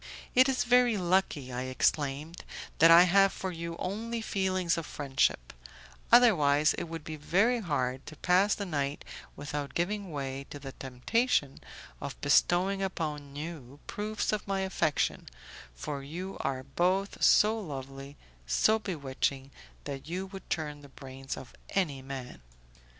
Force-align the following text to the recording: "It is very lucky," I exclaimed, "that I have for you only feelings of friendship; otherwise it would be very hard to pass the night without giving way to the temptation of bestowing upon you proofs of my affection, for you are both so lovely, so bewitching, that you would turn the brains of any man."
"It 0.33 0.49
is 0.49 0.63
very 0.63 0.97
lucky," 0.97 1.53
I 1.53 1.65
exclaimed, 1.65 2.43
"that 2.79 2.89
I 2.89 3.03
have 3.03 3.31
for 3.31 3.51
you 3.51 3.75
only 3.77 4.19
feelings 4.19 4.75
of 4.75 4.87
friendship; 4.87 5.53
otherwise 6.11 6.73
it 6.79 6.85
would 6.85 7.03
be 7.03 7.17
very 7.17 7.59
hard 7.59 8.03
to 8.07 8.15
pass 8.15 8.55
the 8.55 8.65
night 8.65 9.05
without 9.35 9.75
giving 9.75 10.11
way 10.11 10.47
to 10.49 10.57
the 10.57 10.71
temptation 10.71 11.59
of 12.01 12.19
bestowing 12.19 12.81
upon 12.81 13.35
you 13.35 13.79
proofs 13.85 14.31
of 14.31 14.47
my 14.47 14.61
affection, 14.61 15.27
for 15.75 16.01
you 16.01 16.35
are 16.39 16.63
both 16.63 17.21
so 17.21 17.59
lovely, 17.59 18.17
so 18.47 18.79
bewitching, 18.79 19.51
that 19.83 20.07
you 20.09 20.25
would 20.25 20.49
turn 20.49 20.81
the 20.81 20.89
brains 20.89 21.37
of 21.37 21.53
any 21.75 22.01
man." 22.01 22.41